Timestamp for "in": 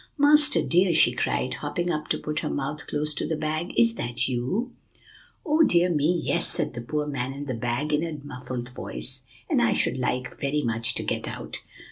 7.33-7.45, 7.93-8.03